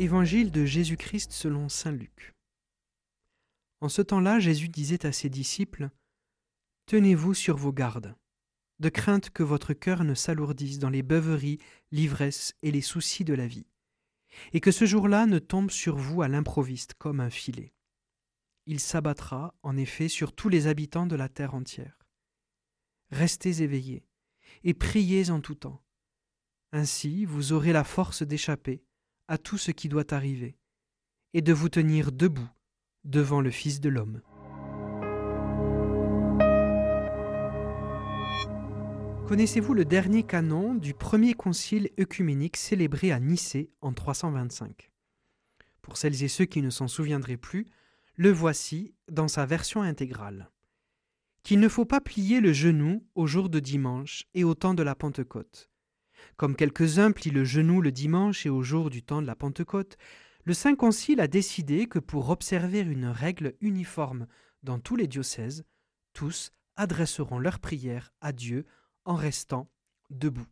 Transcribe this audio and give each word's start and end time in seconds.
Évangile 0.00 0.52
de 0.52 0.64
Jésus-Christ 0.64 1.32
selon 1.32 1.68
Saint 1.68 1.90
Luc. 1.90 2.32
En 3.80 3.88
ce 3.88 4.00
temps-là, 4.00 4.38
Jésus 4.38 4.68
disait 4.68 5.04
à 5.04 5.10
ses 5.10 5.28
disciples, 5.28 5.90
Tenez-vous 6.86 7.34
sur 7.34 7.56
vos 7.56 7.72
gardes, 7.72 8.14
de 8.78 8.90
crainte 8.90 9.30
que 9.30 9.42
votre 9.42 9.74
cœur 9.74 10.04
ne 10.04 10.14
s'alourdisse 10.14 10.78
dans 10.78 10.88
les 10.88 11.02
beuveries, 11.02 11.58
l'ivresse 11.90 12.54
et 12.62 12.70
les 12.70 12.80
soucis 12.80 13.24
de 13.24 13.34
la 13.34 13.48
vie, 13.48 13.66
et 14.52 14.60
que 14.60 14.70
ce 14.70 14.84
jour-là 14.84 15.26
ne 15.26 15.40
tombe 15.40 15.72
sur 15.72 15.96
vous 15.96 16.22
à 16.22 16.28
l'improviste 16.28 16.94
comme 16.94 17.18
un 17.18 17.30
filet. 17.30 17.74
Il 18.66 18.78
s'abattra, 18.78 19.52
en 19.64 19.76
effet, 19.76 20.06
sur 20.06 20.32
tous 20.32 20.48
les 20.48 20.68
habitants 20.68 21.06
de 21.08 21.16
la 21.16 21.28
terre 21.28 21.54
entière. 21.54 22.06
Restez 23.10 23.62
éveillés, 23.62 24.06
et 24.62 24.74
priez 24.74 25.30
en 25.30 25.40
tout 25.40 25.56
temps. 25.56 25.82
Ainsi 26.70 27.24
vous 27.24 27.52
aurez 27.52 27.72
la 27.72 27.82
force 27.82 28.22
d'échapper 28.22 28.84
à 29.28 29.38
tout 29.38 29.58
ce 29.58 29.70
qui 29.70 29.88
doit 29.88 30.12
arriver, 30.12 30.58
et 31.34 31.42
de 31.42 31.52
vous 31.52 31.68
tenir 31.68 32.12
debout 32.12 32.48
devant 33.04 33.40
le 33.40 33.50
Fils 33.50 33.80
de 33.80 33.88
l'homme. 33.88 34.22
Connaissez-vous 39.28 39.74
le 39.74 39.84
dernier 39.84 40.22
canon 40.22 40.74
du 40.74 40.94
premier 40.94 41.34
concile 41.34 41.90
œcuménique 42.00 42.56
célébré 42.56 43.12
à 43.12 43.20
Nicée 43.20 43.70
en 43.82 43.92
325 43.92 44.90
Pour 45.82 45.98
celles 45.98 46.22
et 46.22 46.28
ceux 46.28 46.46
qui 46.46 46.62
ne 46.62 46.70
s'en 46.70 46.88
souviendraient 46.88 47.36
plus, 47.36 47.66
le 48.16 48.30
voici 48.30 48.94
dans 49.10 49.28
sa 49.28 49.44
version 49.44 49.82
intégrale. 49.82 50.50
Qu'il 51.42 51.60
ne 51.60 51.68
faut 51.68 51.84
pas 51.84 52.00
plier 52.00 52.40
le 52.40 52.54
genou 52.54 53.06
au 53.14 53.26
jour 53.26 53.50
de 53.50 53.60
dimanche 53.60 54.24
et 54.32 54.44
au 54.44 54.54
temps 54.54 54.74
de 54.74 54.82
la 54.82 54.94
Pentecôte, 54.94 55.70
comme 56.36 56.56
quelques-uns 56.56 57.12
plient 57.12 57.30
le 57.30 57.44
genou 57.44 57.80
le 57.80 57.92
dimanche 57.92 58.46
et 58.46 58.50
au 58.50 58.62
jour 58.62 58.90
du 58.90 59.02
temps 59.02 59.22
de 59.22 59.26
la 59.26 59.36
Pentecôte, 59.36 59.96
le 60.44 60.54
Saint 60.54 60.74
Concile 60.74 61.20
a 61.20 61.28
décidé 61.28 61.86
que 61.86 61.98
pour 61.98 62.30
observer 62.30 62.80
une 62.80 63.06
règle 63.06 63.54
uniforme 63.60 64.26
dans 64.62 64.78
tous 64.78 64.96
les 64.96 65.06
diocèses, 65.06 65.64
tous 66.12 66.52
adresseront 66.76 67.38
leurs 67.38 67.58
prières 67.58 68.12
à 68.20 68.32
Dieu 68.32 68.64
en 69.04 69.14
restant 69.14 69.70
debout. 70.10 70.46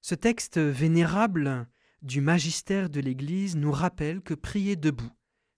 Ce 0.00 0.14
texte 0.14 0.58
vénérable 0.58 1.68
du 2.02 2.20
magistère 2.20 2.88
de 2.88 3.00
l'Église 3.00 3.56
nous 3.56 3.72
rappelle 3.72 4.22
que 4.22 4.34
prier 4.34 4.76
debout 4.76 5.12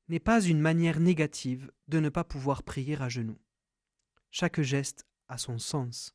n'est 0.09 0.21
pas 0.21 0.41
une 0.41 0.61
manière 0.61 0.99
négative 0.99 1.71
de 1.89 2.01
ne 2.01 2.09
pas 2.09 2.25
pouvoir 2.25 2.63
prier 2.65 3.01
à 3.01 3.09
genoux. 3.09 3.39
Chaque 4.31 4.61
geste 4.61 5.07
a 5.29 5.39
son 5.39 5.59
sens. 5.59 6.15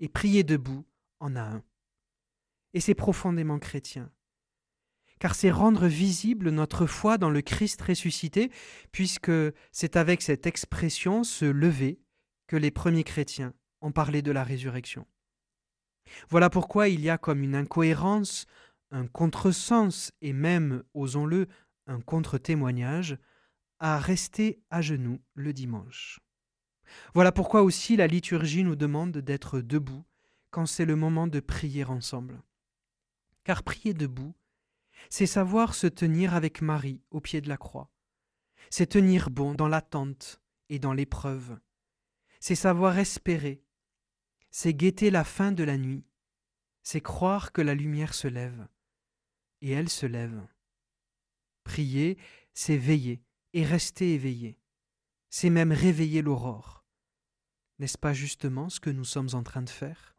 Et 0.00 0.08
prier 0.08 0.42
debout 0.42 0.86
en 1.20 1.36
a 1.36 1.42
un. 1.42 1.62
Et 2.72 2.80
c'est 2.80 2.94
profondément 2.94 3.58
chrétien. 3.58 4.10
Car 5.20 5.34
c'est 5.34 5.50
rendre 5.50 5.86
visible 5.86 6.50
notre 6.50 6.86
foi 6.86 7.18
dans 7.18 7.30
le 7.30 7.40
Christ 7.40 7.80
ressuscité, 7.82 8.50
puisque 8.92 9.32
c'est 9.72 9.96
avec 9.96 10.22
cette 10.22 10.46
expression 10.46 11.24
se 11.24 11.44
lever 11.44 12.00
que 12.46 12.56
les 12.56 12.70
premiers 12.70 13.04
chrétiens 13.04 13.54
ont 13.80 13.92
parlé 13.92 14.22
de 14.22 14.32
la 14.32 14.44
résurrection. 14.44 15.06
Voilà 16.28 16.50
pourquoi 16.50 16.88
il 16.88 17.00
y 17.00 17.10
a 17.10 17.18
comme 17.18 17.42
une 17.42 17.54
incohérence, 17.54 18.46
un 18.90 19.06
contresens 19.06 20.12
et 20.20 20.32
même, 20.32 20.82
osons-le, 20.94 21.48
un 21.86 22.00
contre-témoignage 22.00 23.18
à 23.78 23.98
rester 23.98 24.62
à 24.70 24.80
genoux 24.80 25.20
le 25.34 25.52
dimanche. 25.52 26.20
Voilà 27.14 27.32
pourquoi 27.32 27.62
aussi 27.62 27.96
la 27.96 28.06
liturgie 28.06 28.64
nous 28.64 28.76
demande 28.76 29.18
d'être 29.18 29.60
debout 29.60 30.04
quand 30.54 30.66
c'est 30.66 30.84
le 30.84 30.94
moment 30.94 31.26
de 31.26 31.40
prier 31.40 31.82
ensemble. 31.82 32.40
Car 33.42 33.64
prier 33.64 33.92
debout, 33.92 34.36
c'est 35.10 35.26
savoir 35.26 35.74
se 35.74 35.88
tenir 35.88 36.32
avec 36.32 36.62
Marie 36.62 37.02
au 37.10 37.20
pied 37.20 37.40
de 37.40 37.48
la 37.48 37.56
croix. 37.56 37.90
C'est 38.70 38.86
tenir 38.86 39.30
bon 39.30 39.54
dans 39.54 39.66
l'attente 39.66 40.40
et 40.68 40.78
dans 40.78 40.92
l'épreuve. 40.92 41.58
C'est 42.38 42.54
savoir 42.54 42.96
espérer. 43.00 43.64
C'est 44.52 44.74
guetter 44.74 45.10
la 45.10 45.24
fin 45.24 45.50
de 45.50 45.64
la 45.64 45.76
nuit. 45.76 46.06
C'est 46.84 47.00
croire 47.00 47.50
que 47.50 47.60
la 47.60 47.74
lumière 47.74 48.14
se 48.14 48.28
lève. 48.28 48.68
Et 49.60 49.72
elle 49.72 49.88
se 49.88 50.06
lève. 50.06 50.46
Prier, 51.64 52.16
c'est 52.52 52.76
veiller 52.76 53.24
et 53.54 53.64
rester 53.64 54.14
éveillé. 54.14 54.60
C'est 55.30 55.50
même 55.50 55.72
réveiller 55.72 56.22
l'aurore. 56.22 56.84
N'est-ce 57.80 57.98
pas 57.98 58.12
justement 58.12 58.68
ce 58.68 58.78
que 58.78 58.90
nous 58.90 59.04
sommes 59.04 59.30
en 59.32 59.42
train 59.42 59.62
de 59.62 59.70
faire? 59.70 60.13